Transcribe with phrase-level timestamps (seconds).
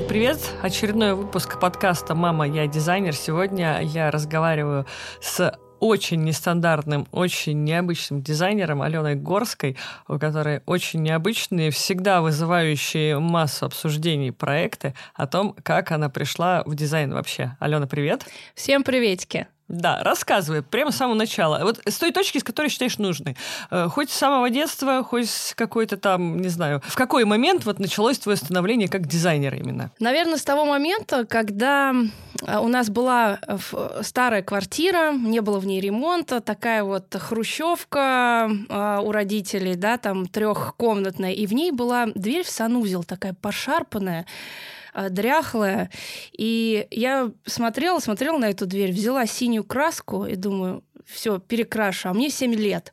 [0.00, 0.38] Привет-привет!
[0.62, 3.14] Очередной выпуск подкаста «Мама, я дизайнер».
[3.14, 4.86] Сегодня я разговариваю
[5.20, 9.76] с очень нестандартным, очень необычным дизайнером Аленой Горской,
[10.08, 16.74] у которой очень необычные, всегда вызывающие массу обсуждений проекты о том, как она пришла в
[16.74, 17.58] дизайн вообще.
[17.60, 18.24] Алена, привет!
[18.54, 19.48] Всем приветики!
[19.70, 21.60] Да, рассказывай, прямо с самого начала.
[21.62, 23.36] Вот с той точки, с которой считаешь нужной.
[23.70, 27.78] Э, хоть с самого детства, хоть с какой-то там, не знаю, в какой момент вот
[27.78, 29.92] началось твое становление как дизайнера именно?
[30.00, 31.94] Наверное, с того момента, когда
[32.42, 33.58] э, у нас была э,
[34.02, 38.50] старая квартира, не было в ней ремонта, такая вот хрущевка
[39.02, 44.26] у родителей, да, там трехкомнатная, и в ней была дверь в санузел, такая пошарпанная,
[44.94, 45.90] дряхлая.
[46.32, 52.14] И я смотрела, смотрела на эту дверь, взяла синюю краску и думаю, все, перекрашу, а
[52.14, 52.92] мне 7 лет.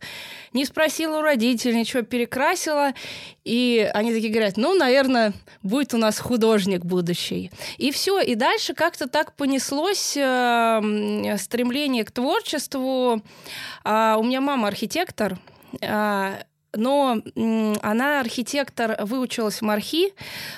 [0.54, 2.94] Не спросила у родителей, ничего, перекрасила.
[3.44, 7.52] И они такие говорят, ну, наверное, будет у нас художник будущий.
[7.78, 13.22] И все, и дальше как-то так понеслось э, стремление к творчеству.
[13.84, 15.38] Э, у меня мама архитектор,
[15.82, 16.44] э,
[16.78, 17.22] но
[17.82, 20.14] она архитектор, выучилась в Мархи,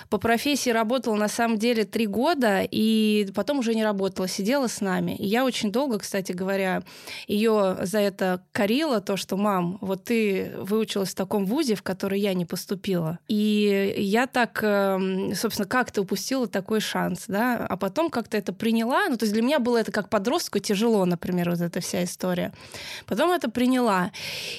[0.10, 4.82] по профессии работала на самом деле три года, и потом уже не работала, сидела с
[4.82, 5.16] нами.
[5.16, 6.84] И я очень долго, кстати говоря,
[7.28, 12.20] ее за это корила, то, что, мам, вот ты выучилась в таком вузе, в который
[12.20, 13.20] я не поступила.
[13.28, 17.66] И я так, эм, собственно, как ты упустила такой шанс, да?
[17.68, 19.08] А потом как-то это приняла.
[19.10, 22.54] Ну, то есть для меня было это как подростку тяжело, например, вот эта вся история.
[23.06, 24.12] Потом это приняла.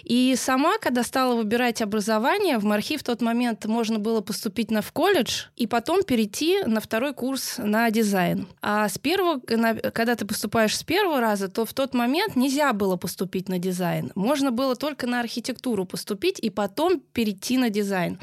[0.04, 1.49] И сама, когда стала выбирать
[1.82, 6.62] образование, в Мархи в тот момент можно было поступить на в колледж и потом перейти
[6.64, 8.46] на второй курс на дизайн.
[8.62, 12.96] А с первого, когда ты поступаешь с первого раза, то в тот момент нельзя было
[12.96, 14.12] поступить на дизайн.
[14.14, 18.18] Можно было только на архитектуру поступить и потом перейти на дизайн.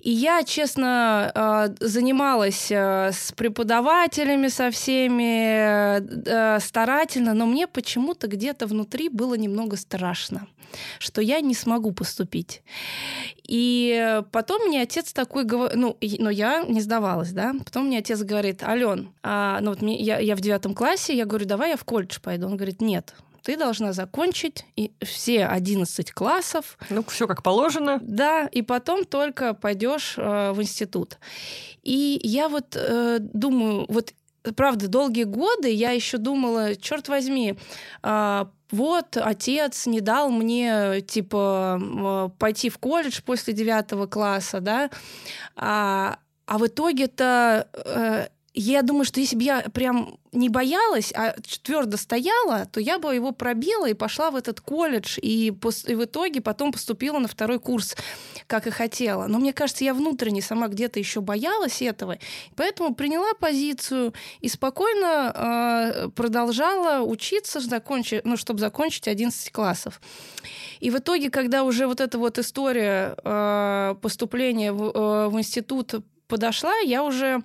[0.00, 8.28] И я, честно, э, занималась э, с преподавателями, со всеми э, старательно, но мне почему-то
[8.28, 10.46] где-то внутри было немного страшно
[10.98, 12.62] что я не смогу поступить.
[13.42, 17.54] И потом мне отец такой говорит, ну, но я не сдавалась, да.
[17.64, 21.46] Потом мне отец говорит, Ален, а, ну вот я, я в девятом классе, я говорю,
[21.46, 22.46] давай я в колледж пойду.
[22.46, 26.78] Он говорит, нет, ты должна закончить и все 11 классов.
[26.90, 27.98] Ну, все как положено.
[28.02, 31.18] Да, и потом только пойдешь э, в институт.
[31.82, 34.12] И я вот э, думаю, вот
[34.56, 37.56] правда, долгие годы я еще думала, черт возьми,
[38.02, 44.90] э, вот отец не дал мне типа э, пойти в колледж после девятого класса, да,
[45.56, 48.28] а, а в итоге-то э,
[48.60, 53.14] я думаю, что если бы я прям не боялась, а твердо стояла, то я бы
[53.14, 57.60] его пробила и пошла в этот колледж, и, и в итоге потом поступила на второй
[57.60, 57.96] курс,
[58.46, 59.26] как и хотела.
[59.26, 62.18] Но мне кажется, я внутренне сама где-то еще боялась этого,
[62.56, 65.32] поэтому приняла позицию и спокойно
[66.04, 70.00] э, продолжала учиться, закончить, ну, чтобы закончить 11 классов.
[70.80, 75.94] И в итоге, когда уже вот эта вот история э, поступления в, э, в институт
[76.26, 77.42] подошла, я уже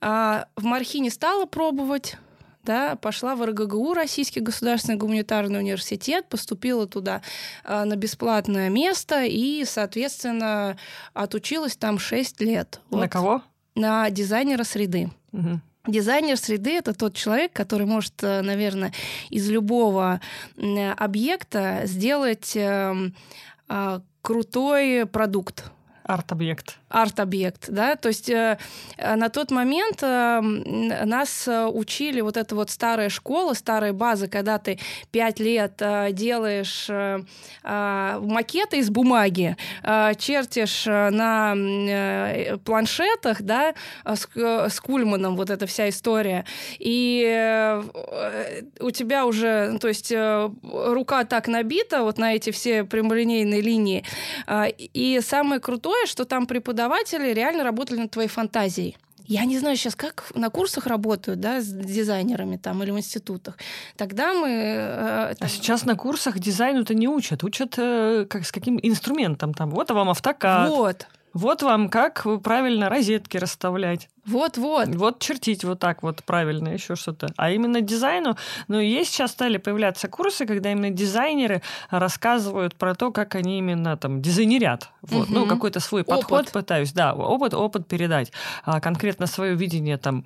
[0.00, 2.16] а, в Мархине стала пробовать,
[2.64, 7.22] да, пошла в РГГУ, Российский государственный гуманитарный университет, поступила туда
[7.64, 10.76] а, на бесплатное место и, соответственно,
[11.14, 12.80] отучилась там 6 лет.
[12.90, 13.10] На вот.
[13.10, 13.42] кого?
[13.74, 15.10] На дизайнера среды.
[15.32, 15.60] Угу.
[15.86, 18.92] Дизайнер среды это тот человек, который может, э, наверное,
[19.30, 20.20] из любого
[20.96, 23.14] объекта сделать эм,
[23.68, 25.70] а, крутой продукт.
[26.02, 28.58] Арт-объект арт-объект, да, то есть э,
[28.98, 34.78] на тот момент э, нас учили вот эта вот старая школа, старая база, когда ты
[35.10, 37.20] пять лет э, делаешь э,
[37.64, 43.74] э, макеты из бумаги, э, чертишь на э, планшетах, да,
[44.04, 46.44] с, с Кульманом вот эта вся история,
[46.78, 47.82] и э,
[48.80, 53.60] у тебя уже, ну, то есть э, рука так набита вот на эти все прямолинейные
[53.60, 54.04] линии,
[54.46, 58.96] э, и самое крутое, что там преподаватели преподаватели реально работали над твоей фантазией.
[59.28, 63.56] Я не знаю сейчас, как на курсах работают, да, с дизайнерами там или в институтах.
[63.96, 64.48] Тогда мы...
[64.48, 65.46] Э, там...
[65.46, 67.42] А сейчас на курсах дизайну-то не учат.
[67.42, 69.70] Учат э, как, с каким инструментом там.
[69.70, 70.70] Вот вам автокад.
[70.70, 71.08] Вот.
[71.32, 74.08] Вот вам как правильно розетки расставлять.
[74.26, 74.88] Вот-вот.
[74.94, 77.28] Вот чертить вот так вот правильно, еще что-то.
[77.36, 78.36] А именно дизайну,
[78.68, 83.96] ну, есть сейчас стали появляться курсы, когда именно дизайнеры рассказывают про то, как они именно
[83.96, 84.90] там дизайнерят.
[85.02, 85.34] Вот, угу.
[85.34, 86.16] ну, какой-то свой опыт.
[86.22, 88.32] подход пытаюсь, да, опыт, опыт передать.
[88.64, 90.24] А конкретно свое видение там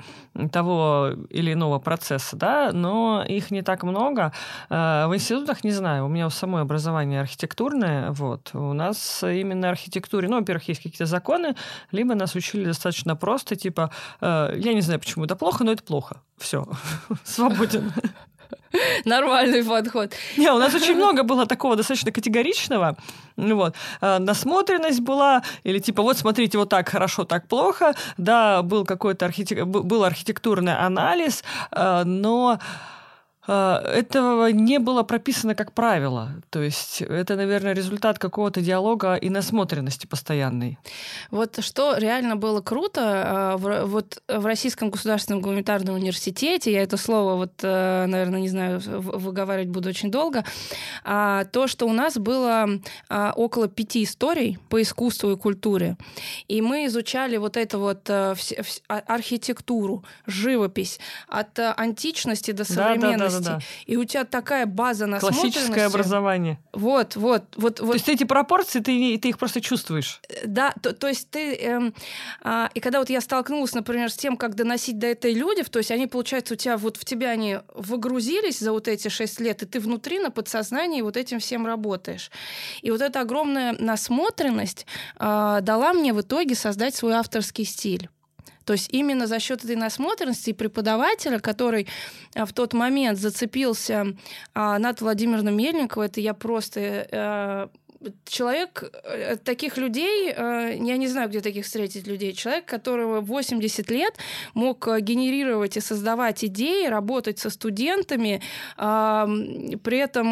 [0.51, 4.33] того или иного процесса, да, но их не так много.
[4.71, 9.69] А, в институтах, не знаю, у меня у самой образование архитектурное, вот, у нас именно
[9.69, 11.55] архитектуре, ну, во-первых, есть какие-то законы,
[11.93, 15.73] либо нас учили достаточно просто, типа, типа, э, я не знаю, почему это плохо, но
[15.73, 16.17] это плохо.
[16.39, 16.67] Все,
[17.25, 17.93] свободен.
[19.05, 20.13] Нормальный подход.
[20.37, 22.97] Не, у нас очень много было такого достаточно категоричного.
[23.37, 23.75] Ну вот.
[24.01, 27.95] Э, насмотренность была, или типа, вот смотрите, вот так хорошо, так плохо.
[28.17, 29.65] Да, был какой-то архитек...
[29.65, 31.43] был архитектурный анализ,
[31.73, 32.59] э, но
[33.47, 36.31] этого не было прописано как правило.
[36.51, 40.79] То есть это, наверное, результат какого-то диалога и насмотренности постоянной.
[41.31, 47.37] Вот что реально было круто, а, вот в Российском государственном гуманитарном университете, я это слово,
[47.37, 50.45] вот, э, наверное, не знаю, выговаривать буду очень долго,
[51.05, 52.69] а, то, что у нас было
[53.37, 55.97] около пяти историй по искусству и культуре,
[56.49, 58.35] и мы изучали вот эту вот э,
[58.89, 63.19] архитектуру, живопись от э, античности до современности.
[63.19, 63.61] Да, да, да, да, да.
[63.87, 65.59] и у тебя такая база насмотренности.
[65.59, 66.59] Классическое образование.
[66.73, 67.81] Вот, вот, вот.
[67.81, 67.89] вот.
[67.89, 70.21] То есть эти пропорции, ты, ты их просто чувствуешь.
[70.29, 71.55] Э, да, то, то есть ты...
[71.57, 71.95] Эм,
[72.43, 75.79] а, и когда вот я столкнулась, например, с тем, как доносить до этой люди, то
[75.79, 79.63] есть они, получается, у тебя вот в тебя они выгрузились за вот эти шесть лет,
[79.63, 82.31] и ты внутри на подсознании вот этим всем работаешь.
[82.83, 84.87] И вот эта огромная насмотренность
[85.19, 88.09] э, дала мне в итоге создать свой авторский стиль.
[88.65, 91.89] То есть именно за счет этой насмотренности преподавателя, который
[92.35, 94.07] а, в тот момент зацепился
[94.55, 97.69] а, над Владимиром Мельниковым, это я просто э,
[98.25, 103.91] человек, э, таких людей, э, я не знаю, где таких встретить людей, человек, которого 80
[103.91, 104.15] лет
[104.55, 108.41] мог генерировать и создавать идеи, работать со студентами,
[108.77, 110.27] при этом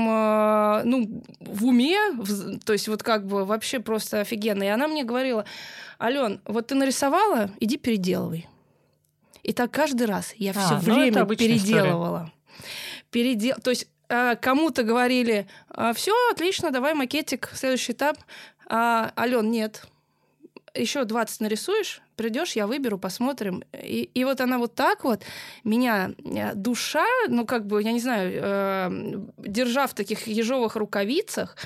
[0.84, 1.98] ну, в уме,
[2.64, 4.62] то есть вот как бы вообще просто офигенно.
[4.62, 5.44] И она мне говорила,
[6.00, 8.46] Ален, вот ты нарисовала, иди переделывай.
[9.42, 12.30] И так каждый раз я все а, ну, время переделывала.
[13.10, 13.56] Передел...
[13.62, 18.16] То есть э, кому-то говорили, «А, все, отлично, давай макетик, следующий этап.
[18.66, 19.84] А, Ален, нет.
[20.74, 23.64] Еще 20 нарисуешь, придешь, я выберу, посмотрим.
[23.72, 25.22] И, и вот она вот так вот,
[25.64, 28.90] меня э, душа, ну как бы, я не знаю, э,
[29.38, 31.56] держа в таких ежовых рукавицах,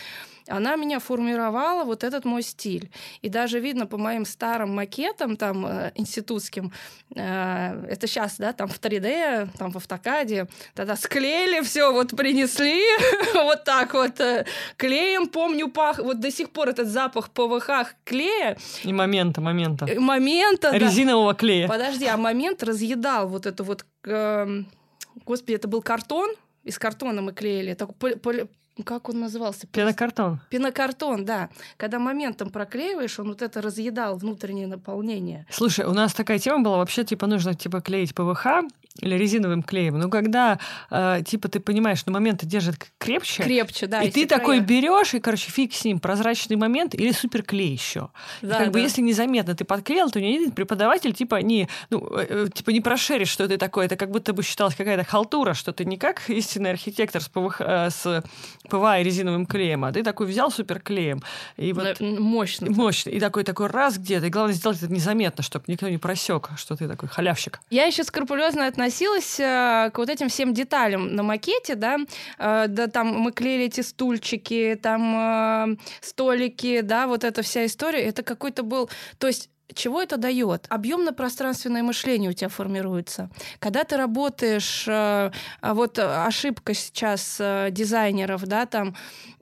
[0.49, 2.91] она меня формировала вот этот мой стиль.
[3.21, 6.73] И даже видно по моим старым макетам там э, институтским,
[7.15, 12.83] э, это сейчас, да, там в 3D, там в автокаде, тогда склеили все, вот принесли,
[13.35, 14.47] вот так вот э,
[14.77, 18.57] клеем, помню, пах, вот до сих пор этот запах ПВХ клея.
[18.85, 19.87] И момента, момента.
[19.99, 21.69] Момента, Резинового клея.
[21.69, 24.67] Подожди, а момент разъедал вот это вот, эм,
[25.25, 26.31] господи, это был картон,
[26.65, 28.17] из картона мы клеили, такой
[28.83, 29.67] как он назывался?
[29.67, 30.41] Пенокартон.
[30.51, 31.49] Пенокартон, да.
[31.77, 35.47] Когда моментом проклеиваешь, он вот это разъедал внутреннее наполнение.
[35.51, 38.47] Слушай, у нас такая тема была, вообще, типа, нужно, типа, клеить ПВХ,
[39.01, 39.99] или резиновым клеем.
[39.99, 40.59] Но когда,
[40.91, 43.43] э, типа, ты понимаешь, на момент держит крепче.
[43.43, 44.03] Крепче, да.
[44.03, 44.41] И ты края.
[44.41, 48.11] такой берешь и, короче, фиг с ним, прозрачный момент или суперклей еще.
[48.43, 48.71] Да, и как да.
[48.73, 52.81] бы если незаметно ты подклеил, то ни один преподаватель, типа, не, ну, э, типа, не
[52.81, 53.87] прошеришь, что ты такое.
[53.87, 57.61] Это как будто бы считалось какая-то халтура, что ты не как истинный архитектор с, ПВХ,
[57.61, 58.23] э, с
[58.69, 61.23] ПВА и резиновым клеем, а ты такой взял суперклеем.
[61.57, 62.71] И вот, мощно.
[62.71, 63.11] Мощно.
[63.11, 64.27] И такой, такой раз где-то.
[64.27, 67.61] И главное сделать это незаметно, чтобы никто не просек, что ты такой халявщик.
[67.71, 71.99] Я еще скрупулезно отношусь относилась э, к вот этим всем деталям на макете, да,
[72.39, 78.03] э, да, там мы клеили эти стульчики, там э, столики, да, вот эта вся история,
[78.03, 80.67] это какой-то был, то есть чего это дает?
[80.69, 83.31] Объемно-пространственное мышление у тебя формируется.
[83.59, 84.87] Когда ты работаешь,
[85.63, 88.95] вот ошибка сейчас дизайнеров, да, там,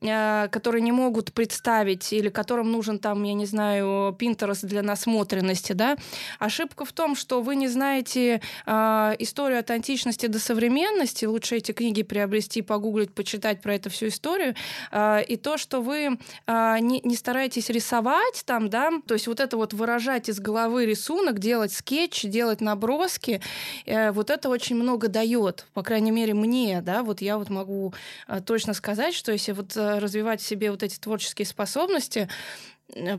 [0.02, 5.72] Э, которые не могут представить или которым нужен там, я не знаю, Pinterest для насмотренности,
[5.74, 5.96] да,
[6.38, 11.72] ошибка в том, что вы не знаете э, историю от античности до современности, лучше эти
[11.72, 14.54] книги приобрести, погуглить, почитать про эту всю историю,
[14.90, 19.58] э, и то, что вы э, не стараетесь рисовать там, да, то есть вот это
[19.58, 23.40] вот выражать из головы рисунок, делать скетч, делать наброски,
[23.86, 27.94] э, вот это очень много дает, по крайней мере мне, да, вот я вот могу
[28.28, 32.28] э, точно сказать, что если вот э, развивать в себе вот эти творческие способности,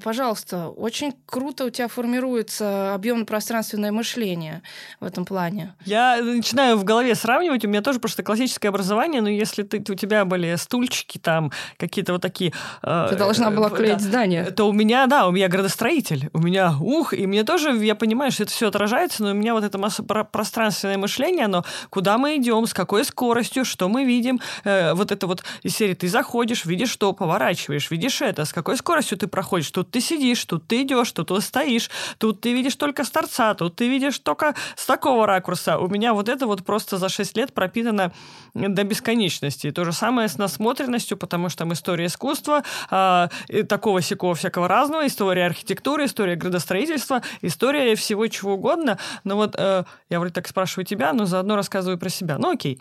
[0.04, 4.62] пожалуйста, очень круто у тебя формируется объемно-пространственное мышление
[5.00, 5.76] в этом плане.
[5.86, 9.96] Я начинаю в голове сравнивать, у меня тоже просто классическое образование, но если ты, у
[9.96, 12.54] тебя были стульчики там, какие-то вот такие...
[12.84, 14.52] Э, ты должна была клеить да, здание.
[14.52, 18.32] То у меня, да, у меня градостроитель, у меня ух, и мне тоже, я понимаю,
[18.32, 19.80] что это все отражается, но у меня вот это
[20.24, 25.28] пространственное мышление, оно куда мы идем, с какой скоростью, что мы видим, э, вот это
[25.28, 29.61] вот из серии ты заходишь, видишь что, поворачиваешь, видишь это, с какой скоростью ты проходишь,
[29.62, 33.10] ходишь, тут ты сидишь, тут ты идешь, тут ты стоишь, тут ты видишь только с
[33.10, 35.78] торца, тут ты видишь только с такого ракурса.
[35.78, 38.12] У меня вот это вот просто за 6 лет пропитано
[38.54, 39.68] до бесконечности.
[39.68, 43.28] И то же самое с насмотренностью, потому что там история искусства, э,
[43.68, 48.98] такого сякого всякого разного, история архитектуры, история градостроительства, история всего чего угодно.
[49.24, 52.38] Но вот э, я вроде так спрашиваю тебя, но заодно рассказываю про себя.
[52.38, 52.80] Ну окей.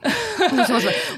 [0.51, 0.65] Ну,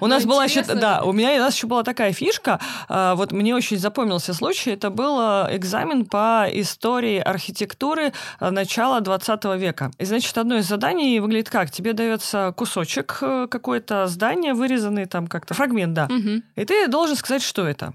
[0.00, 2.58] у нас ну, была еще, да, у меня у нас еще была такая фишка.
[2.88, 4.70] А, вот мне очень запомнился случай.
[4.70, 5.18] Это был
[5.56, 9.90] экзамен по истории архитектуры а, начала 20 века.
[9.98, 11.70] И, значит, одно из заданий выглядит как?
[11.70, 16.08] Тебе дается кусочек э, какое-то здание, вырезанный там как-то, фрагмент, да.
[16.56, 17.92] И ты должен сказать, что это.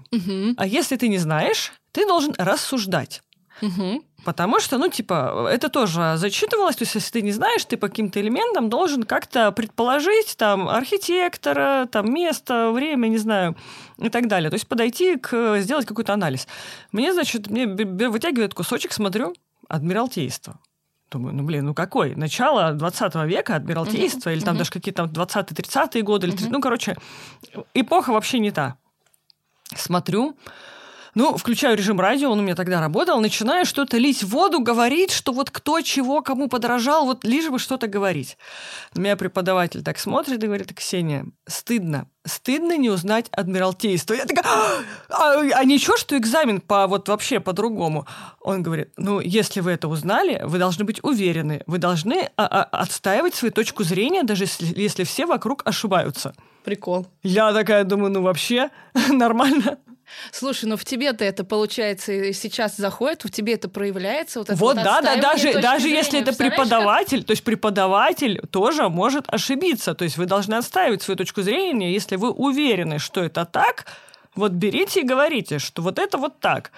[0.56, 3.22] А если ты не знаешь, ты должен рассуждать.
[3.60, 4.04] Угу.
[4.24, 6.76] Потому что, ну, типа, это тоже зачитывалось.
[6.76, 11.86] То есть, если ты не знаешь, ты по каким-то элементам должен как-то предположить там архитектора,
[11.90, 13.56] там место, время, не знаю,
[13.98, 14.50] и так далее.
[14.50, 16.48] То есть подойти к сделать какой-то анализ.
[16.90, 19.34] Мне, значит, мне вытягивает кусочек, смотрю,
[19.68, 20.58] Адмиралтейство.
[21.10, 22.14] Думаю, ну блин, ну какой?
[22.16, 24.32] Начало 20 века, Адмиралтейство, uh-huh.
[24.34, 24.58] или там uh-huh.
[24.58, 26.48] даже какие-то 20-30-е годы, или, uh-huh.
[26.50, 26.96] ну, короче,
[27.72, 28.76] эпоха вообще не та.
[29.74, 30.36] Смотрю,
[31.14, 35.32] ну, включаю режим радио, он у меня тогда работал, начинаю что-то лить воду, говорить, что
[35.32, 38.36] вот кто чего кому подорожал, вот лишь бы что-то говорить.
[38.94, 44.14] На меня преподаватель так смотрит и говорит, Ксения, стыдно, стыдно не узнать Адмиралтейство.
[44.14, 44.44] Я такая,
[45.08, 48.06] а, а ничего, что экзамен по вот вообще по-другому?
[48.40, 52.62] Он говорит, ну, если вы это узнали, вы должны быть уверены, вы должны а, а,
[52.64, 56.34] отстаивать свою точку зрения, даже если, если все вокруг ошибаются.
[56.68, 57.06] Прикол.
[57.22, 58.68] Я такая думаю, ну вообще
[59.08, 59.78] нормально.
[60.32, 64.40] Слушай, ну в тебе-то это получается сейчас заходит, в тебе это проявляется.
[64.40, 67.28] Вот, это вот, вот да, да, даже, даже если это преподаватель, как?
[67.28, 69.94] то есть преподаватель тоже может ошибиться.
[69.94, 73.86] То есть вы должны отстаивать свою точку зрения, если вы уверены, что это так,
[74.34, 76.70] вот берите и говорите, что вот это вот так.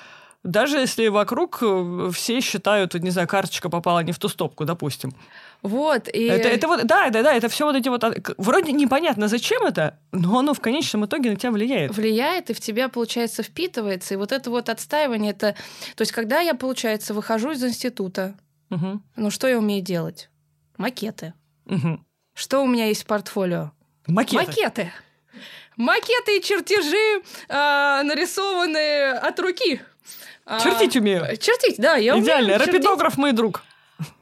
[0.44, 5.12] Даже если вокруг э, все считают, не знаю, карточка попала не в ту стопку, допустим.
[5.62, 6.24] Вот, и...
[6.24, 8.02] Это, это вот, да, да, да, это все вот эти вот...
[8.02, 11.94] А, вроде непонятно, зачем это, но оно в конечном итоге на тебя влияет.
[11.94, 14.14] Влияет, и в тебя, получается, впитывается.
[14.14, 15.54] И вот это вот отстаивание, это...
[15.96, 18.34] То есть, когда я, получается, выхожу из института,
[18.70, 19.00] угу.
[19.16, 20.30] ну что я умею делать?
[20.78, 21.34] Макеты.
[21.66, 22.00] Угу.
[22.34, 23.72] Что у меня есть в портфолио?
[24.06, 24.46] Макеты.
[24.46, 24.92] Макеты.
[25.76, 29.80] Макеты и чертежи, э, нарисованные от руки.
[30.46, 31.24] А, чертить умею.
[31.36, 32.54] Чертить, да, я Идеально.
[32.54, 32.58] умею.
[32.60, 33.62] Рапидограф мой друг.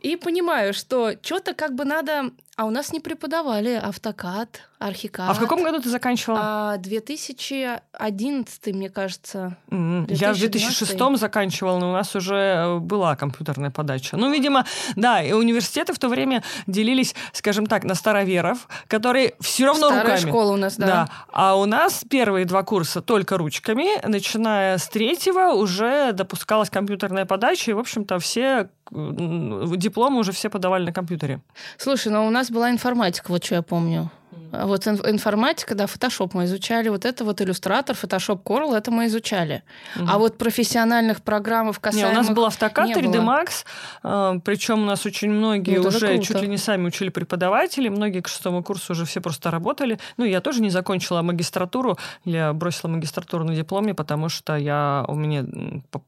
[0.00, 2.32] И понимаю, что что-то как бы надо...
[2.56, 5.28] А у нас не преподавали автокад, архикад.
[5.28, 6.40] А в каком году ты заканчивала?
[6.42, 9.56] А, 2011, мне кажется.
[9.70, 10.14] Mm-hmm.
[10.14, 14.16] Я в 2006 заканчивала, но у нас уже э, была компьютерная подача.
[14.16, 14.64] Ну, видимо,
[14.96, 20.16] да, и университеты в то время делились, скажем так, на староверов, которые все равно Старая
[20.16, 20.30] руками.
[20.30, 20.86] школа у нас, да.
[20.86, 21.08] да.
[21.32, 27.70] А у нас первые два курса только ручками, начиная с третьего уже допускалась компьютерная подача,
[27.70, 31.40] и, в общем-то, все дипломы уже все подавали на компьютере.
[31.76, 34.10] Слушай, но у нас была информатика, вот что я помню.
[34.52, 39.06] А вот информатика, да, фотошоп мы изучали, вот это вот иллюстратор, фотошоп Corel, это мы
[39.06, 39.62] изучали.
[39.96, 40.06] Угу.
[40.08, 42.12] А вот профессиональных программов касаемых...
[42.12, 43.64] Не, у нас был автокад 3D Max,
[44.02, 48.20] а, причем у нас очень многие ну, уже чуть ли не сами учили преподаватели, многие
[48.20, 49.98] к шестому курсу уже все просто работали.
[50.16, 55.14] Ну, я тоже не закончила магистратуру, я бросила магистратуру на дипломе, потому что я, у
[55.14, 55.44] меня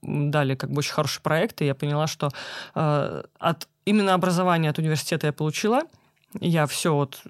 [0.02, 2.30] дали как бы очень хороший проект, и я поняла, что
[2.74, 5.82] э, от именно образования от университета я получила,
[6.40, 7.20] я все вот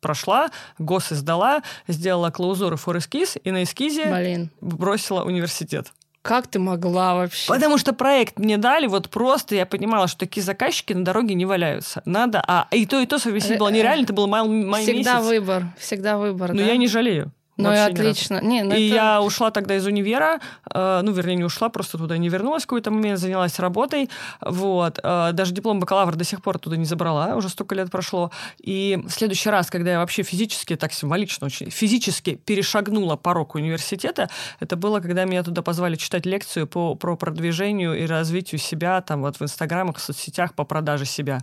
[0.00, 4.50] прошла, гос издала, сделала клаузуру for эскиз, и на эскизе Блин.
[4.60, 5.92] бросила университет.
[6.22, 7.48] Как ты могла вообще?
[7.48, 11.46] Потому что проект мне дали, вот просто я понимала, что такие заказчики на дороге не
[11.46, 12.02] валяются.
[12.04, 15.26] Надо, а и то, и то совместить было нереально, это был май, май Всегда месяц.
[15.26, 16.66] выбор, всегда выбор, Но да?
[16.66, 17.32] я не жалею.
[17.62, 18.40] Ну и отлично.
[18.42, 18.94] Не, ну и это...
[18.94, 20.40] я ушла тогда из универа,
[20.72, 24.98] э, ну, вернее, не ушла, просто туда не вернулась в какой-то момент, занялась работой, вот.
[25.02, 28.30] Э, даже диплом бакалавра до сих пор туда не забрала, уже столько лет прошло.
[28.58, 34.28] И в следующий раз, когда я вообще физически, так символично очень, физически перешагнула порог университета,
[34.60, 39.22] это было, когда меня туда позвали читать лекцию по, про продвижению и развитию себя там
[39.22, 41.40] вот в инстаграмах, в соцсетях по продаже себя.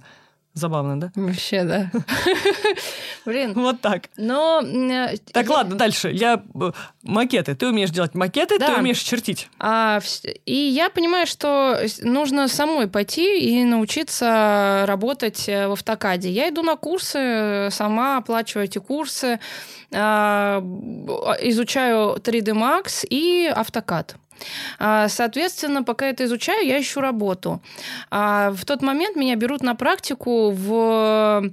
[0.58, 1.12] Забавно, да?
[1.16, 1.92] Вообще, да.
[3.26, 3.54] Блин.
[3.54, 4.10] Вот так.
[4.18, 4.64] Но...
[5.32, 6.10] Так, ладно, дальше.
[6.12, 6.44] Я...
[6.60, 6.72] Э,
[7.04, 7.54] макеты.
[7.54, 9.50] Ты умеешь делать макеты, ты умеешь чертить.
[9.60, 10.00] А,
[10.46, 16.32] и я понимаю, что нужно самой пойти и научиться работать э, в автокаде.
[16.32, 19.40] Я иду на курсы, сама оплачиваю эти курсы,
[19.94, 20.60] а,
[21.42, 24.16] изучаю 3D Max и автокад.
[24.80, 27.62] А, соответственно, пока это изучаю, я ищу работу.
[28.10, 31.52] А, в тот момент меня берут на практику в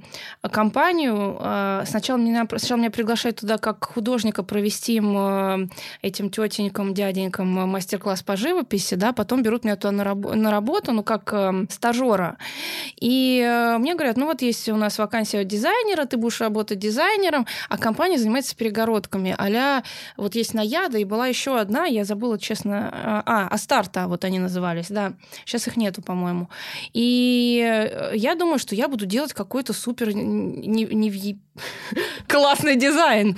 [0.50, 1.36] компанию.
[1.40, 5.68] А, сначала меня, сначала меня приглашают туда как художника провести им э,
[6.02, 10.92] этим тетенькам, дяденькам мастер-класс по живописи, да, потом берут меня туда на, раб- на работу,
[10.92, 12.36] ну, как э, стажера.
[13.00, 17.46] И э, мне говорят, ну, вот есть у нас вакансия дизайнера, ты будешь работать дизайнером,
[17.68, 19.34] а компания занимается перегородками.
[19.38, 19.82] а
[20.16, 24.88] вот есть Наяда, и была еще одна, я забыла, честно, а, Астарта, вот они назывались,
[24.88, 25.14] да.
[25.44, 26.48] Сейчас их нету, по-моему.
[26.92, 31.38] И я думаю, что я буду делать какой-то супер не, не
[32.28, 33.36] классный дизайн.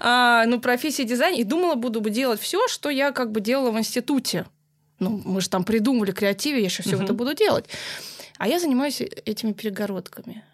[0.00, 1.34] А, ну, профессия дизайн.
[1.34, 4.46] И думала, буду делать все, что я как бы делала в институте.
[5.00, 7.66] Ну, мы же там придумали креативе, я сейчас все это буду делать.
[8.38, 10.44] А я занимаюсь этими перегородками.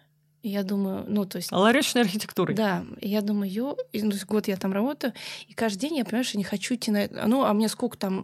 [0.43, 1.51] И я думаю, ну, то есть...
[1.51, 2.55] Ларечной архитектурой.
[2.55, 2.83] Да.
[2.99, 3.77] И я думаю, ё...
[3.91, 5.13] И, ну, год я там работаю,
[5.47, 7.07] и каждый день я понимаю, что не хочу идти на...
[7.27, 8.23] Ну, а мне сколько там?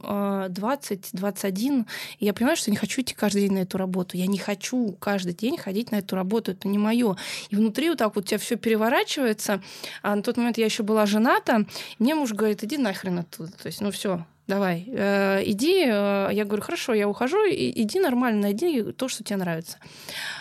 [0.50, 1.86] 20, а, 21.
[2.20, 4.18] И я понимаю, что не хочу идти каждый день на эту работу.
[4.18, 6.52] Я не хочу каждый день ходить на эту работу.
[6.52, 7.18] Это не мое.
[7.50, 9.62] И внутри вот так вот у тебя все переворачивается.
[10.02, 11.66] А на тот момент я еще была жената.
[12.00, 13.52] Мне муж говорит, иди нахрен оттуда.
[13.52, 15.86] То есть, ну, все, давай, э, иди.
[15.86, 19.78] Э, я говорю, хорошо, я ухожу, иди нормально, найди то, что тебе нравится.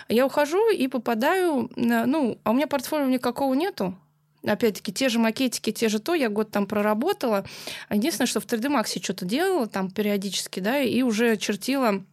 [0.09, 3.97] Я ухожу и попадаю, ну, а у меня портфолио никакого нету,
[4.45, 7.45] опять-таки, те же макетики, те же то, я год там проработала.
[7.91, 12.05] Единственное, что в 3D Max что-то делала там периодически, да, и уже чертила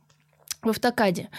[0.63, 1.29] в автокаде.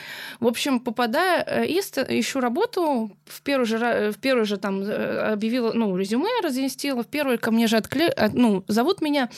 [0.41, 5.73] В общем, попадая, э, ищу работу, в первый же, в первый же там э, объявила,
[5.73, 8.15] ну, резюме разместила, в первый ко мне же откле...
[8.33, 9.31] ну, зовут меня.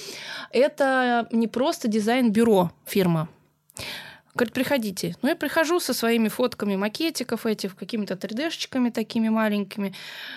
[0.51, 3.29] Это не просто дизайн-бюро фирма.
[4.37, 5.17] Говорит, приходите.
[5.23, 9.95] Ну, я прихожу со своими фотками макетиков этих, какими-то 3D-шечками такими маленькими.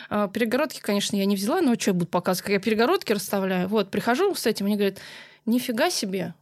[0.10, 3.68] А, перегородки, конечно, я не взяла, но что я буду показывать, как я перегородки расставляю.
[3.68, 5.00] Вот, прихожу с этим, они говорят,
[5.46, 6.34] нифига себе,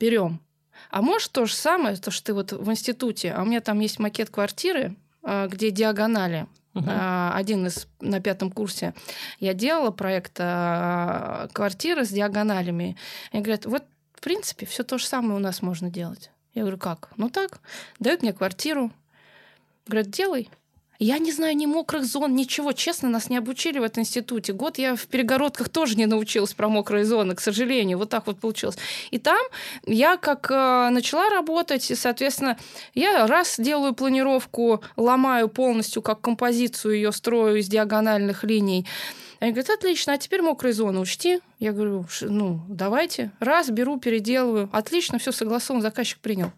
[0.00, 0.40] берем.
[0.90, 3.80] А может то же самое, то, что ты вот в институте, а у меня там
[3.80, 6.46] есть макет квартиры, а, где диагонали.
[6.74, 6.88] Угу.
[6.88, 8.94] Один из на пятом курсе
[9.40, 12.96] я делала проект а, квартиры с диагоналями.
[13.32, 16.30] Они говорят, вот в принципе все то же самое у нас можно делать.
[16.54, 17.10] Я говорю, как?
[17.16, 17.60] Ну так,
[17.98, 18.92] дают мне квартиру.
[19.86, 20.50] Говорят, делай.
[21.00, 22.72] Я не знаю ни мокрых зон, ничего.
[22.72, 24.52] Честно, нас не обучили в этом институте.
[24.52, 27.98] Год я в перегородках тоже не научилась про мокрые зоны, к сожалению.
[27.98, 28.76] Вот так вот получилось.
[29.12, 29.38] И там
[29.86, 32.58] я как э, начала работать, и, соответственно,
[32.94, 38.84] я раз делаю планировку, ломаю полностью как композицию ее строю из диагональных линий.
[39.38, 41.38] Они говорят, отлично, а теперь мокрые зоны учти.
[41.60, 43.30] Я говорю, ну, давайте.
[43.38, 44.68] Раз, беру, переделываю.
[44.72, 46.50] Отлично, все согласовано, заказчик принял.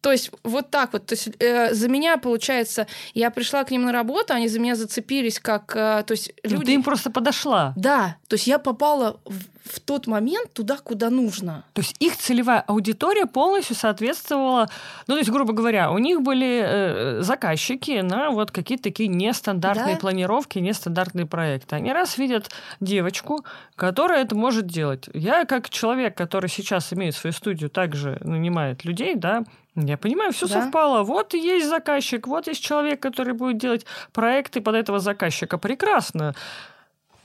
[0.00, 1.06] То есть вот так вот.
[1.06, 4.74] То есть э, за меня, получается, я пришла к ним на работу, они за меня
[4.74, 5.76] зацепились как...
[5.76, 6.66] Э, то есть люди...
[6.66, 7.74] Ты им просто подошла.
[7.76, 8.16] Да.
[8.28, 11.64] То есть я попала в, в тот момент туда, куда нужно.
[11.74, 14.70] То есть их целевая аудитория полностью соответствовала...
[15.06, 19.96] Ну, то есть, грубо говоря, у них были э, заказчики на вот какие-то такие нестандартные
[19.96, 20.00] да?
[20.00, 21.76] планировки, нестандартные проекты.
[21.76, 23.44] Они раз видят девочку,
[23.76, 25.10] которая это может делать.
[25.12, 29.44] Я, как человек, который сейчас имеет свою студию, также нанимает людей, да,
[29.76, 30.62] я понимаю, все да?
[30.62, 31.02] совпало.
[31.02, 35.58] Вот есть заказчик, вот есть человек, который будет делать проекты под этого заказчика.
[35.58, 36.34] Прекрасно.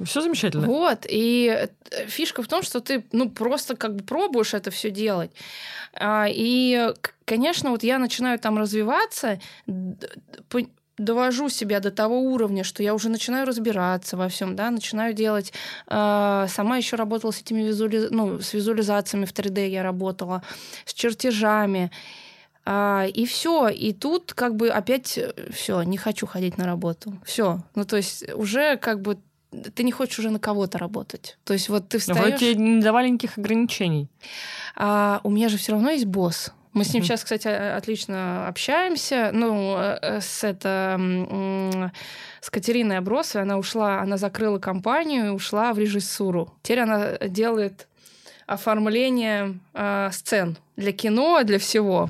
[0.04, 0.68] Все замечательно.
[0.68, 4.92] Вот, и э, фишка в том, что ты ну, просто как бы пробуешь это все
[4.92, 5.32] делать.
[5.94, 9.40] А, и, конечно, вот я начинаю там развиваться,
[10.98, 15.54] довожу себя до того уровня, что я уже начинаю разбираться во всем, да, начинаю делать.
[15.88, 18.08] Э, сама еще работала с этими визуали...
[18.12, 20.44] ну, с визуализациями в 3D я работала,
[20.86, 21.90] с чертежами.
[22.66, 23.70] А, и все.
[23.70, 27.14] И тут как бы опять э, все, не хочу ходить на работу.
[27.24, 27.60] Все.
[27.76, 29.18] Ну, то есть уже как бы
[29.74, 31.38] ты не хочешь уже на кого-то работать.
[31.44, 32.20] То есть вот ты встаешь...
[32.20, 34.10] Вроде тебе не давали никаких ограничений.
[34.76, 36.52] А, у меня же все равно есть босс.
[36.74, 39.30] Мы с ним сейчас, кстати, отлично общаемся.
[39.32, 41.00] Ну, э, с это
[42.42, 46.54] с Катериной Абросовой она ушла, она закрыла компанию и ушла в режиссуру.
[46.64, 47.88] Теперь она делает
[48.46, 52.10] оформление э, сцен для кино, для всего.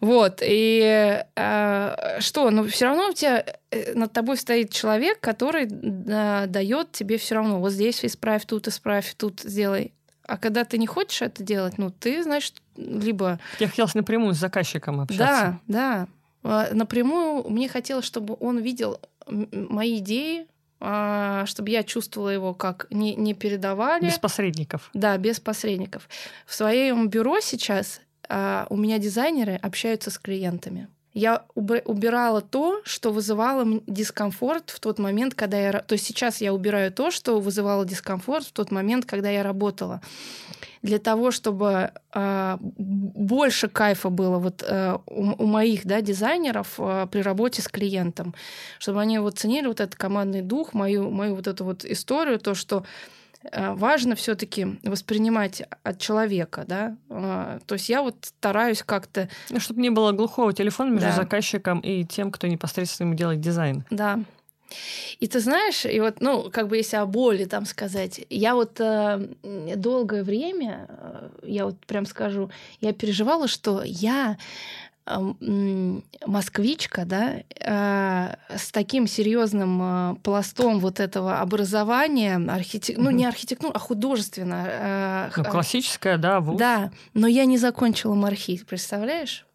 [0.00, 0.40] Вот.
[0.42, 2.50] И э, что?
[2.50, 7.18] Но ну, все равно у тебя э, над тобой стоит человек, который э, дает тебе
[7.18, 7.60] все равно.
[7.60, 9.92] Вот здесь исправь, тут исправь, тут сделай.
[10.26, 13.38] А когда ты не хочешь это делать, ну, ты, значит, либо...
[13.58, 15.60] Я хотелось напрямую с заказчиком общаться.
[15.66, 16.06] Да,
[16.42, 16.68] да.
[16.68, 20.46] Э, напрямую мне хотелось, чтобы он видел мои идеи, а,
[20.78, 24.06] чтобы я чувствовала его как не, не передавали.
[24.06, 24.90] Без посредников.
[24.92, 26.08] Да, без посредников.
[26.46, 30.88] В своем бюро сейчас а, у меня дизайнеры общаются с клиентами.
[31.14, 35.72] Я убирала то, что вызывало дискомфорт в тот момент, когда я...
[35.72, 40.00] То есть сейчас я убираю то, что вызывало дискомфорт в тот момент, когда я работала.
[40.82, 47.06] Для того, чтобы э, больше кайфа было вот э, у, у моих да, дизайнеров э,
[47.10, 48.34] при работе с клиентом,
[48.80, 52.54] чтобы они вот ценили вот этот командный дух, мою, мою вот эту вот историю, то,
[52.54, 52.84] что
[53.52, 56.96] важно все-таки воспринимать от человека, да.
[57.10, 59.28] А, то есть я вот стараюсь как-то...
[59.50, 61.16] Ну, чтобы не было глухого телефона между да.
[61.16, 63.84] заказчиком и тем, кто непосредственно ему делает дизайн.
[63.90, 64.20] Да.
[65.20, 68.80] И ты знаешь, и вот, ну, как бы если о боли там сказать, я вот
[68.80, 69.28] э,
[69.76, 74.36] долгое время, э, я вот прям скажу, я переживала, что я
[75.06, 82.96] москвичка, да, а, с таким серьезным а, пластом вот этого образования, архитек...
[82.96, 84.64] ну не архитектура, а художественно.
[84.66, 86.58] А, ну, классическая, да, вуз.
[86.58, 89.46] Да, но я не закончила мархи, представляешь?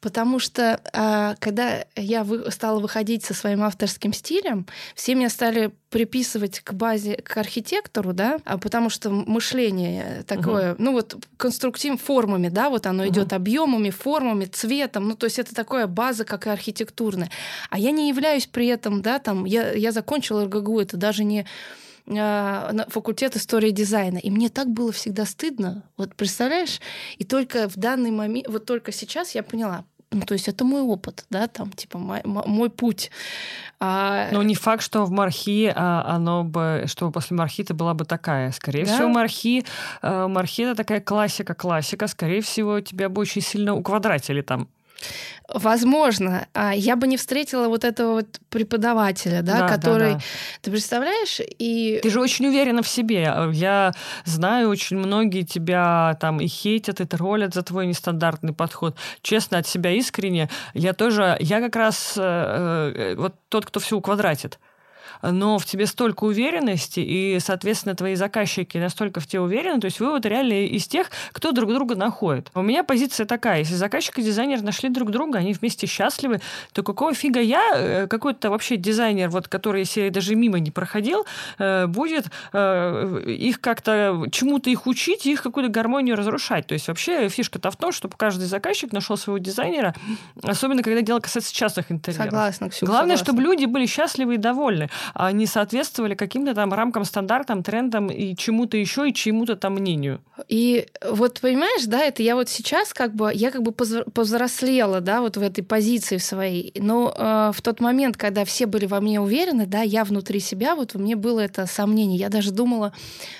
[0.00, 5.72] Потому что а, когда я вы, стала выходить со своим авторским стилем, все меня стали
[5.90, 10.82] приписывать к базе, к архитектору, да, а потому что мышление такое, угу.
[10.82, 13.12] ну вот конструктив формами, да, вот оно угу.
[13.12, 17.30] идет объемами, формами, цветом, ну то есть это такая база, как и архитектурная.
[17.70, 21.46] А я не являюсь при этом, да, там, я, я закончила РГГУ, это даже не
[22.06, 24.18] на факультет истории дизайна.
[24.18, 25.84] И мне так было всегда стыдно.
[25.96, 26.80] Вот представляешь?
[27.16, 30.82] И только в данный момент, вот только сейчас я поняла, ну, то есть это мой
[30.82, 33.10] опыт, да, там, типа, мой, мой путь.
[33.80, 34.28] А...
[34.30, 38.04] Но не факт, что в Мархи а, оно бы, что после Мархи ты была бы
[38.04, 38.52] такая.
[38.52, 38.94] Скорее да?
[38.94, 39.64] всего, Мархи,
[40.02, 42.06] а, Мархи это такая классика, классика.
[42.06, 44.68] Скорее всего, тебя бы очень сильно уквадратили там.
[45.52, 50.22] Возможно, а я бы не встретила вот этого вот преподавателя, да, да который, да, да.
[50.62, 53.30] ты представляешь, и ты же очень уверена в себе.
[53.52, 53.92] Я
[54.24, 58.96] знаю, очень многие тебя там и хейтят, и троллят за твой нестандартный подход.
[59.20, 63.96] Честно, от себя искренне, я тоже, я как раз э, э вот тот, кто все
[63.96, 64.58] уквадратит
[65.22, 70.00] но в тебе столько уверенности, и, соответственно, твои заказчики настолько в тебе уверены, то есть
[70.00, 72.50] вы вот реально из тех, кто друг друга находит.
[72.54, 76.40] У меня позиция такая, если заказчик и дизайнер нашли друг друга, они вместе счастливы,
[76.72, 81.26] то какого фига я, э, какой-то вообще дизайнер, вот, который, если даже мимо не проходил,
[81.58, 86.66] э, будет э, их как-то, чему-то их учить, их какую-то гармонию разрушать.
[86.66, 89.94] То есть вообще фишка-то в том, чтобы каждый заказчик нашел своего дизайнера,
[90.42, 92.24] особенно когда дело касается частных интерьеров.
[92.26, 93.24] Согласна, Ксюша, Главное, согласна.
[93.24, 94.88] чтобы люди были счастливы и довольны.
[95.14, 100.20] Они соответствовали каким-то там рамкам, стандартам, трендам и чему-то еще, и чему-то там мнению.
[100.48, 105.20] И вот понимаешь, да, это я вот сейчас как бы, я как бы повзрослела, да,
[105.20, 106.72] вот в этой позиции своей.
[106.76, 110.74] Но э, в тот момент, когда все были во мне уверены, да, я внутри себя,
[110.74, 112.18] вот у меня было это сомнение.
[112.18, 112.92] Я даже думала,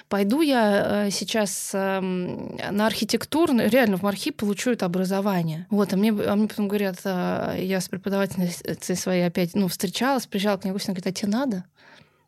[0.09, 5.67] пойду я э, сейчас э, на архитектурную, реально в Мархи получу это образование.
[5.71, 10.27] Вот, а мне, а мне потом говорят, э, я с преподавательницей своей опять, ну, встречалась,
[10.27, 11.44] приезжала к ней, говорит, а тебе надо?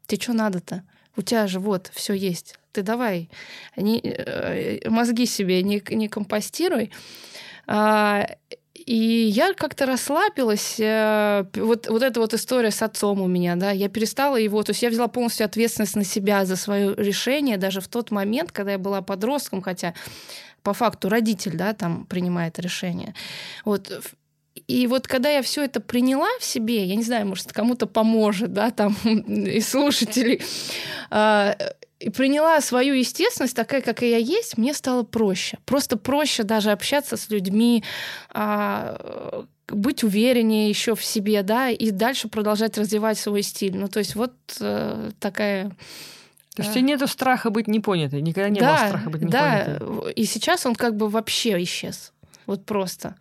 [0.06, 0.82] Тебе что надо-то?
[1.16, 2.58] У тебя же вот все есть.
[2.72, 3.30] Ты давай,
[3.76, 6.92] не, э, мозги себе не, не компостируй.
[7.66, 8.26] А,
[8.74, 10.76] и я как-то расслабилась.
[10.78, 14.70] Э, вот, вот эта вот история с отцом у меня, да, я перестала его, то
[14.70, 18.72] есть я взяла полностью ответственность на себя за свое решение, даже в тот момент, когда
[18.72, 19.94] я была подростком, хотя
[20.62, 23.14] по факту родитель, да, там принимает решение.
[23.64, 23.90] Вот
[24.66, 28.52] и вот когда я все это приняла в себе, я не знаю, может, кому-то поможет,
[28.52, 30.42] да, там, и слушателей,
[31.10, 31.56] а,
[31.98, 35.58] и приняла свою естественность такая, какая я есть, мне стало проще.
[35.64, 37.84] Просто проще даже общаться с людьми,
[38.30, 43.76] а, быть увереннее еще в себе, да, и дальше продолжать развивать свой стиль.
[43.76, 45.70] Ну, то есть вот э, такая...
[46.54, 49.78] То есть у тебя нет страха быть непонятой, никогда не да, было страха быть непонятой.
[49.78, 52.12] Да, и сейчас он как бы вообще исчез.
[52.46, 53.16] Вот просто.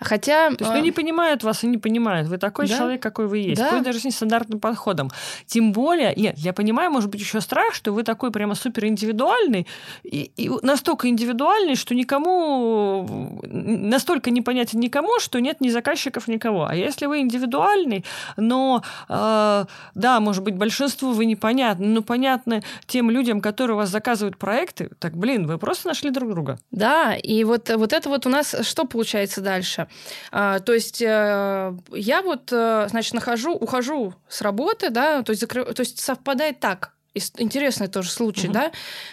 [0.00, 0.50] Хотя...
[0.50, 2.28] То есть ну, не понимают вас и не понимают.
[2.28, 2.76] Вы такой да?
[2.76, 3.60] человек, какой вы есть.
[3.60, 3.70] Да.
[3.70, 5.10] Пусть даже с нестандартным подходом.
[5.46, 9.66] Тем более, нет, я понимаю, может быть, еще страх, что вы такой прямо супер индивидуальный
[10.02, 16.66] и, и настолько индивидуальный, что никому настолько непонятен никому, что нет ни заказчиков, никого.
[16.66, 18.04] А если вы индивидуальный,
[18.36, 19.64] но э,
[19.94, 24.90] да, может быть, большинству вы непонятны, но понятны тем людям, которые у вас заказывают проекты,
[24.98, 26.58] так, блин, вы просто нашли друг друга.
[26.70, 29.88] Да, и вот, вот это вот у нас что получается дальше?
[30.30, 35.40] А, то есть э, я вот, э, значит, нахожу, ухожу с работы, да, то есть,
[35.40, 35.64] закры...
[35.64, 36.92] то есть совпадает так,
[37.38, 38.54] интересный тоже случай, угу.
[38.54, 38.72] да.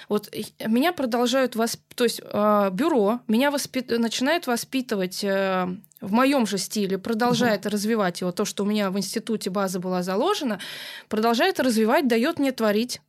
[0.10, 0.34] Вот
[0.66, 1.80] меня продолжают восп...
[1.96, 3.90] то есть э, бюро меня воспит...
[3.90, 5.68] начинает воспитывать э,
[6.02, 7.74] в моем же стиле, продолжает угу.
[7.74, 10.60] развивать его, то, что у меня в институте база была заложена,
[11.08, 13.02] продолжает развивать, дает мне творить.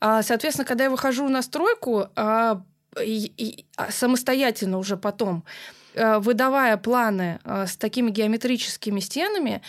[0.00, 2.62] А, соответственно, когда я выхожу на стройку, а,
[3.02, 5.44] и, и, а, самостоятельно уже потом,
[5.94, 9.62] э, выдавая планы э, с такими геометрическими стенами,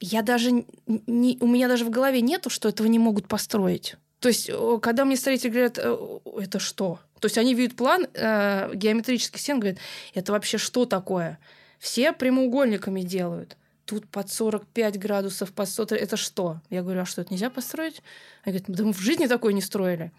[0.00, 3.96] я даже не, у меня даже в голове нету, что этого не могут построить.
[4.20, 4.50] То есть,
[4.82, 7.00] когда мне строители говорят, «Э, это что?
[7.20, 9.78] То есть они видят план э, геометрических стен, говорят,
[10.14, 11.38] это вообще что такое?
[11.78, 13.56] Все прямоугольниками делают.
[13.84, 15.94] Тут под 45 градусов, под 100...
[15.94, 16.60] Это что?
[16.70, 18.02] Я говорю, а что, это нельзя построить?
[18.44, 20.12] Они говорят, да мы в жизни такое не строили.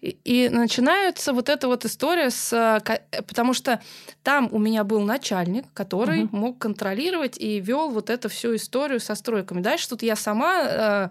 [0.00, 2.52] И, и начинается вот эта вот история с...
[2.52, 3.80] Э, потому что
[4.22, 6.36] там у меня был начальник, который угу.
[6.36, 9.60] мог контролировать и вел вот эту всю историю со стройками.
[9.60, 11.08] Дальше тут я сама э,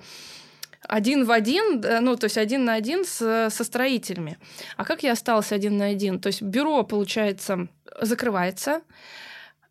[0.81, 4.37] один в один, ну, то есть один на один с, со строителями.
[4.77, 6.19] А как я осталась один на один?
[6.19, 7.67] То есть бюро, получается,
[7.99, 8.81] закрывается,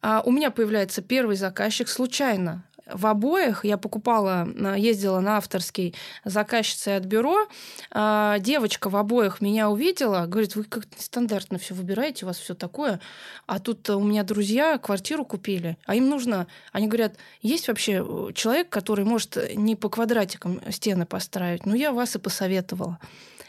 [0.02, 5.94] а у меня появляется первый заказчик случайно в обоих я покупала, ездила на авторский
[6.24, 7.48] заказчицей от бюро.
[7.90, 12.54] А, девочка в обоих меня увидела, говорит, вы как стандартно все выбираете, у вас все
[12.54, 13.00] такое.
[13.46, 16.46] А тут у меня друзья квартиру купили, а им нужно...
[16.72, 21.66] Они говорят, есть вообще э, человек, который может не по квадратикам стены построить?
[21.66, 22.98] Ну, я вас и посоветовала.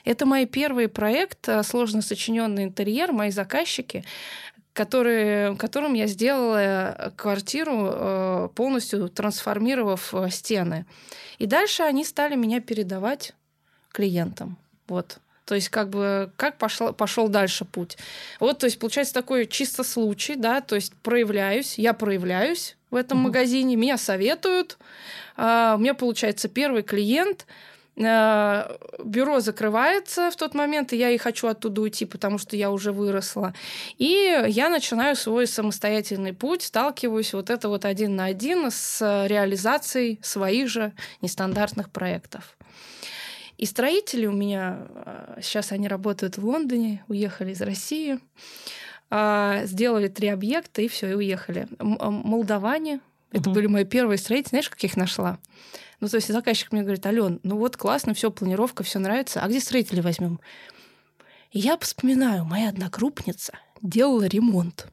[0.03, 4.03] Это мой первый проект, э, сложно сочиненный интерьер, мои заказчики
[4.77, 10.85] который, которым я сделала квартиру, э, полностью трансформировав э, стены.
[11.39, 13.33] И дальше они стали меня передавать
[13.91, 14.55] клиентам.
[14.87, 15.17] Вот.
[15.45, 17.97] То есть как бы как пошел, пошел дальше путь.
[18.39, 23.17] Вот, то есть получается такой чисто случай, да, то есть проявляюсь, я проявляюсь в этом
[23.17, 23.29] угу.
[23.29, 24.77] магазине, меня советуют,
[25.37, 31.17] а, у меня получается первый клиент, Э, бюро закрывается в тот момент, и я и
[31.17, 33.53] хочу оттуда уйти, потому что я уже выросла.
[33.97, 40.19] И я начинаю свой самостоятельный путь, сталкиваюсь вот это вот один на один с реализацией
[40.21, 42.55] своих же нестандартных проектов.
[43.57, 44.87] И строители у меня,
[45.41, 48.19] сейчас э, они работают в Лондоне, уехали из России,
[49.09, 51.67] э, сделали три объекта, и все, и уехали.
[51.79, 52.99] Молдаване,
[53.31, 55.39] это были мои первые строители, знаешь, как я их нашла?
[55.99, 59.47] Ну, то есть заказчик мне говорит, Ален, ну вот классно, все, планировка, все нравится, а
[59.47, 60.39] где строители возьмем?
[61.51, 64.87] И я вспоминаю, моя однокрупница делала ремонт.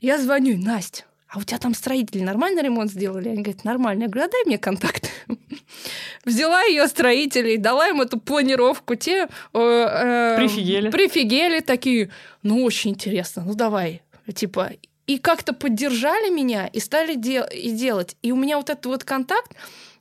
[0.00, 3.28] Я звоню, Настя, а у тебя там строители нормально ремонт сделали?
[3.28, 4.04] Они говорят, нормально.
[4.04, 5.10] Я говорю, а дай мне контакт.
[6.24, 8.94] Взяла ее строителей, дала им эту планировку.
[8.94, 10.90] Те э, э, прифигели.
[10.90, 12.10] прифигели такие,
[12.42, 14.02] ну, очень интересно, ну, давай.
[14.32, 14.72] Типа,
[15.06, 18.16] и как-то поддержали меня и стали дел- и делать.
[18.22, 19.52] И у меня вот этот вот контакт,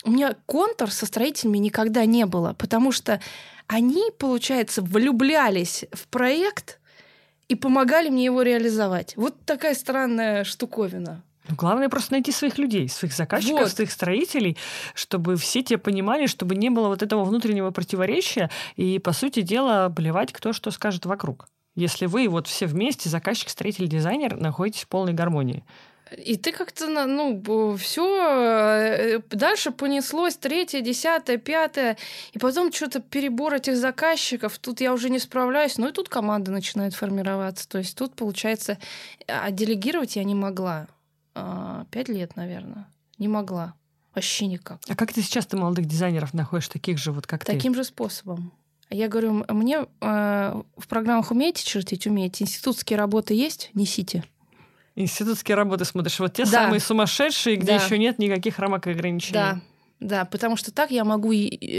[0.03, 3.21] у меня контур со строителями никогда не было, потому что
[3.67, 6.79] они, получается, влюблялись в проект
[7.47, 9.13] и помогали мне его реализовать.
[9.15, 11.23] Вот такая странная штуковина.
[11.49, 13.71] Ну, главное просто найти своих людей, своих заказчиков, вот.
[13.71, 14.57] своих строителей,
[14.95, 19.89] чтобы все те понимали, чтобы не было вот этого внутреннего противоречия и, по сути дела,
[19.89, 24.87] плевать, кто что скажет вокруг если вы вот все вместе, заказчик, строитель, дизайнер, находитесь в
[24.87, 25.63] полной гармонии.
[26.17, 31.97] И ты как-то, ну, все э, дальше понеслось, третье, десятое, пятое,
[32.33, 36.51] и потом что-то перебор этих заказчиков, тут я уже не справляюсь, ну и тут команда
[36.51, 37.67] начинает формироваться.
[37.67, 38.77] То есть тут, получается,
[39.27, 40.87] а делегировать я не могла.
[41.33, 42.87] А, пять лет, наверное.
[43.17, 43.73] Не могла.
[44.13, 44.79] Вообще никак.
[44.87, 47.59] А как ты сейчас ты молодых дизайнеров находишь, таких же вот как Таким ты?
[47.59, 48.53] Таким же способом.
[48.89, 52.05] Я говорю, мне э, в программах умеете чертить?
[52.05, 52.43] Умеете.
[52.43, 53.71] Институтские работы есть?
[53.73, 54.23] Несите.
[54.95, 56.51] Институтские работы смотришь, вот те да.
[56.51, 57.83] самые сумасшедшие, где да.
[57.83, 59.33] еще нет никаких рамок и ограничений.
[59.33, 59.61] Да,
[60.03, 61.33] да, потому что так я могу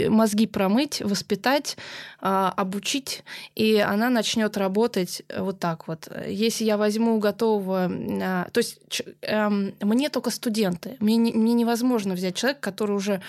[0.09, 1.77] мозги промыть, воспитать,
[2.19, 3.23] а, обучить,
[3.55, 6.09] и она начнет работать вот так вот.
[6.27, 7.89] Если я возьму готового,
[8.21, 8.79] а, то есть
[9.21, 13.21] эм, мне только студенты, мне, мне невозможно взять человека, который уже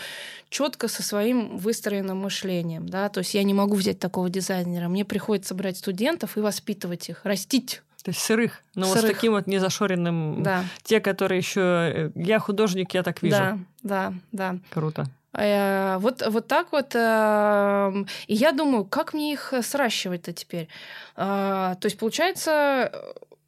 [0.49, 5.05] четко со своим выстроенным мышлением, да, то есть я не могу взять такого дизайнера, мне
[5.05, 9.03] приходится брать студентов и воспитывать их, растить то есть сырых, но сырых.
[9.03, 10.45] вот с таким вот незашоренным.
[10.45, 10.65] Да.
[10.85, 13.37] Те, которые еще э, я художник, я так вижу.
[13.37, 14.59] Да, да, да.
[14.71, 15.07] Круто.
[15.33, 16.95] Э, вот, вот так вот.
[16.95, 20.69] Эм, и я думаю, как мне их сращивать-то теперь?
[21.17, 22.93] Э, то есть, получается,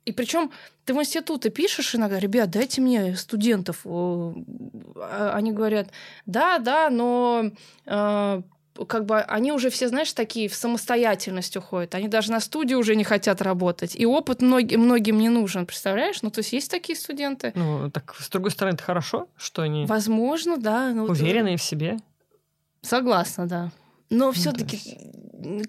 [0.05, 0.51] и причем
[0.85, 3.83] ты в институты пишешь иногда, ребят, дайте мне студентов.
[3.87, 5.91] А они говорят,
[6.27, 7.53] да, да, но
[8.87, 11.95] как бы они уже все, знаешь, такие в самостоятельность уходят.
[11.95, 13.97] Они даже на студию уже не хотят работать.
[13.97, 16.23] И опыт многим, многим не нужен, представляешь?
[16.23, 17.53] Ну, то есть есть такие студенты.
[17.55, 19.87] Ну, так, с другой стороны, это хорошо, что они...
[19.87, 20.93] Возможно, да.
[20.93, 21.99] Ну, уверенные в себе.
[22.83, 23.71] Согласна, да.
[24.11, 24.79] Но ну, все-таки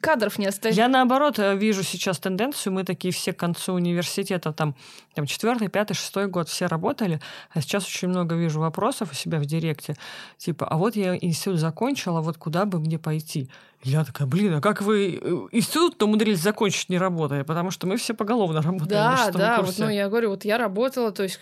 [0.02, 0.82] кадров не остается.
[0.82, 4.76] Я наоборот э, вижу сейчас тенденцию, мы такие все к концу университета, там,
[5.14, 7.20] там четвертый, пятый, шестой год все работали,
[7.52, 9.96] а сейчас очень много вижу вопросов у себя в директе,
[10.38, 13.50] типа, а вот я институт закончила, вот куда бы мне пойти?
[13.84, 17.44] Я такая, блин, а как вы э, институт-то умудрились закончить, не работая?
[17.44, 19.72] Потому что мы все поголовно работаем Да, да, курсе.
[19.72, 21.40] вот, ну, я говорю, вот я работала, то есть,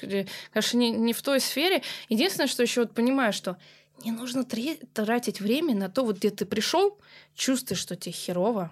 [0.53, 1.81] конечно, не, не в той сфере.
[2.09, 3.57] Единственное, что еще вот понимаю, что
[4.03, 6.97] не нужно тратить время на то, вот где ты пришел,
[7.35, 8.71] чувствуешь, что тебе херово,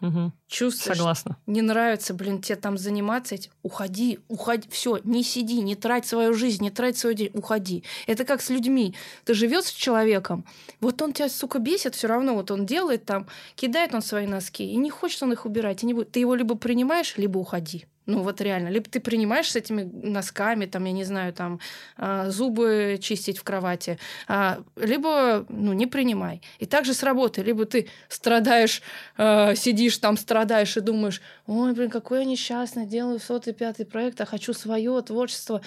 [0.00, 0.32] Угу.
[0.48, 1.36] Чувствуешь, Согласна.
[1.46, 3.50] не нравится, блин, тебе там заниматься этим.
[3.62, 7.84] Уходи, уходи, все, не сиди, не трать свою жизнь, не трать свой день, уходи.
[8.06, 8.94] Это как с людьми.
[9.24, 10.46] Ты живешь с человеком,
[10.80, 14.64] вот он тебя, сука, бесит, все равно вот он делает там, кидает он свои носки,
[14.64, 16.12] и не хочет он их убирать, и не будет.
[16.12, 17.84] Ты его либо принимаешь, либо уходи.
[18.06, 18.68] Ну вот реально.
[18.68, 21.60] Либо ты принимаешь с этими носками, там, я не знаю, там,
[21.96, 26.40] а, зубы чистить в кровати, а, либо, ну, не принимай.
[26.58, 27.42] И также с работы.
[27.42, 28.82] Либо ты страдаешь,
[29.16, 34.20] а, сидишь там, страдаешь и думаешь, ой, блин, какой я несчастный, делаю сотый, пятый проект,
[34.20, 35.60] а хочу свое творчество.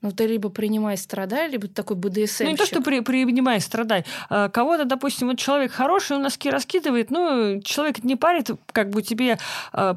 [0.00, 2.44] Ну, ты либо принимай, страдай, либо ты такой БДСМ.
[2.44, 4.04] Ну, не то, что при, принимай, страдай.
[4.28, 9.38] Кого-то, допустим, вот человек хороший, он носки раскидывает, ну, человек не парит, как бы тебе
[9.72, 9.96] не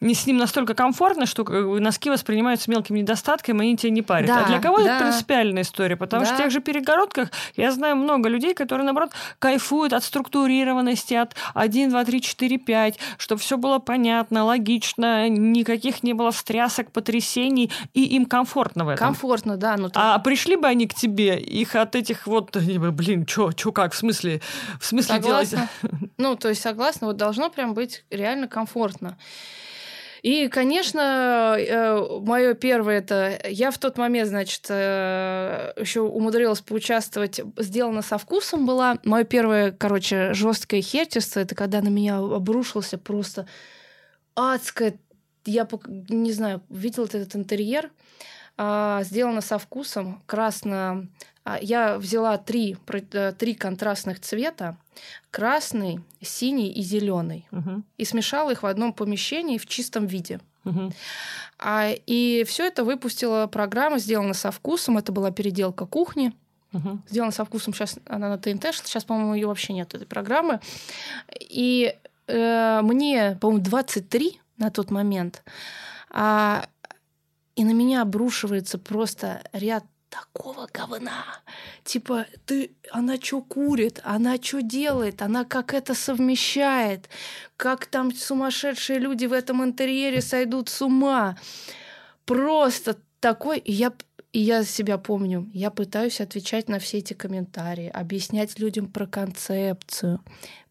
[0.00, 4.26] с ним настолько комфортно, что носки воспринимаются мелким недостатком, и они тебя не парят.
[4.26, 4.96] Да, а для кого-то да.
[4.96, 6.26] это принципиальная история, потому да.
[6.26, 11.34] что в тех же перегородках я знаю много людей, которые, наоборот, кайфуют от структурированности, от
[11.54, 17.70] 1, 2, 3, 4, 5, чтобы все было понятно, логично, никаких не было встрясок, потрясений,
[17.94, 19.06] и им комфортно в этом.
[19.06, 19.76] Комфортно, да.
[19.76, 20.02] Ну, там...
[20.02, 23.96] А пришли бы они к тебе, их от этих вот, блин, что, что как, в
[23.96, 24.40] смысле,
[24.80, 25.68] в смысле согласна.
[25.82, 26.10] делать?
[26.18, 29.16] Ну, то есть согласна, вот должно прям быть реально комфортно.
[30.22, 37.40] И, конечно, э, мое первое это я в тот момент, значит, э, еще умудрилась поучаствовать,
[37.56, 38.98] сделано со вкусом была.
[39.02, 43.48] Мое первое, короче, жесткое херчество, это когда на меня обрушился просто
[44.36, 44.94] адское,
[45.44, 45.66] я
[46.08, 47.90] не знаю, видел этот интерьер,
[48.56, 51.08] а, сделано со вкусом, красно.
[51.44, 52.76] А, я взяла три,
[53.12, 54.76] э, три контрастных цвета,
[55.30, 57.82] красный, синий и зеленый, угу.
[57.96, 60.40] и смешала их в одном помещении в чистом виде.
[60.64, 60.92] Угу.
[61.58, 64.98] А, и все это выпустила программа, сделана со вкусом.
[64.98, 66.32] Это была переделка кухни.
[66.72, 67.00] Угу.
[67.08, 67.74] Сделана со вкусом.
[67.74, 68.74] Сейчас она на ТНТ.
[68.74, 70.60] Сейчас, по-моему, ее вообще нет, этой программы.
[71.40, 71.94] И
[72.26, 75.42] э, мне, по-моему, 23 на тот момент.
[76.10, 76.64] А,
[77.56, 81.24] и на меня обрушивается просто ряд такого говна.
[81.84, 87.08] Типа, ты, она что курит, она что делает, она как это совмещает,
[87.56, 91.36] как там сумасшедшие люди в этом интерьере сойдут с ума.
[92.24, 93.92] Просто такой, я
[94.32, 100.20] и я себя помню, я пытаюсь отвечать на все эти комментарии, объяснять людям про концепцию,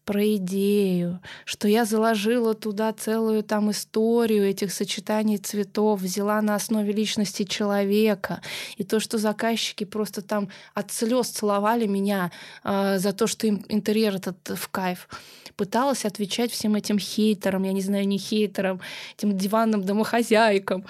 [0.04, 6.92] про идею, что я заложила туда целую там историю этих сочетаний цветов, взяла на основе
[6.92, 8.40] личности человека,
[8.76, 12.32] и то, что заказчики просто там от слез целовали меня
[12.64, 15.08] э, за то, что им интерьер этот в кайф.
[15.56, 18.80] Пыталась отвечать всем этим хейтерам, я не знаю, не хейтерам,
[19.16, 20.84] этим диванным домохозяйкам.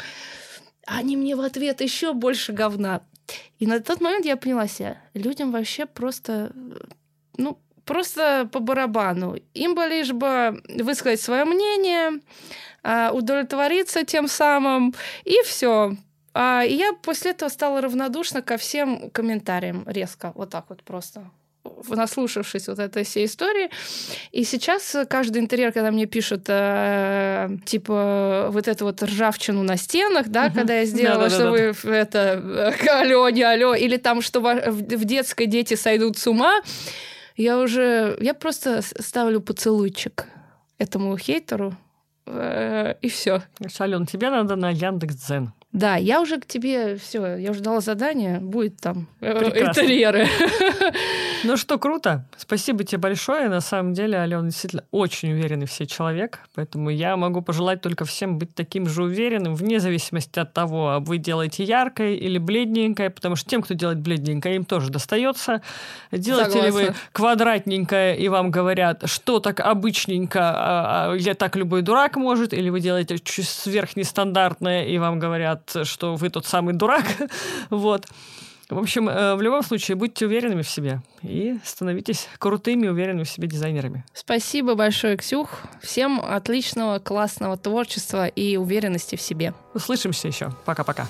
[0.87, 3.03] Они мне в ответ еще больше говна.
[3.59, 6.53] И на тот момент я поняла себя, людям вообще просто,
[7.37, 9.37] ну, просто по барабану.
[9.55, 12.21] Им бы лишь бы высказать свое мнение,
[12.83, 15.97] а, удовлетвориться тем самым, и все.
[16.35, 21.31] А, и я после этого стала равнодушна ко всем комментариям резко, вот так вот просто
[21.89, 23.71] наслушавшись вот этой всей истории.
[24.31, 30.29] И сейчас каждый интерьер, когда мне пишут, э, типа, вот эту вот ржавчину на стенах,
[30.29, 30.55] да, угу.
[30.55, 35.75] когда я сделала, что вы это, алло, не алло, или там, что в детской дети
[35.75, 36.63] сойдут с ума,
[37.37, 38.17] я уже...
[38.21, 40.27] Я просто ставлю поцелуйчик
[40.79, 41.75] этому хейтеру,
[42.27, 43.43] э, и все.
[43.81, 45.53] Ален, тебе надо на Яндекс.Дзен.
[45.73, 49.81] Да, я уже к тебе все, я уже дала задание, будет там э, Прекрасно.
[49.81, 50.29] интерьеры.
[51.45, 52.25] Ну что, круто.
[52.37, 53.49] Спасибо тебе большое.
[53.49, 58.05] На самом деле, Алена действительно очень уверенный в себе человек, поэтому я могу пожелать только
[58.05, 63.11] всем быть таким же уверенным, вне зависимости от того, а вы делаете яркое или бледненькое,
[63.11, 65.63] потому что тем, кто делает бледненькое, им тоже достается.
[66.13, 66.79] Делаете Согласна.
[66.79, 72.17] ли вы квадратненькое, и вам говорят, что так обычненько, а, а, я так любой дурак
[72.17, 77.05] может, или вы делаете чуть сверхнестандартное, и вам говорят, что вы тот самый дурак.
[77.71, 78.07] вот.
[78.73, 83.29] В общем, э, в любом случае, будьте уверенными в себе и становитесь крутыми, уверенными в
[83.29, 84.05] себе дизайнерами.
[84.15, 85.61] Спасибо большое, Ксюх.
[85.83, 89.53] Всем отличного, классного творчества и уверенности в себе.
[89.75, 90.51] Услышимся еще.
[90.65, 91.09] Пока-пока.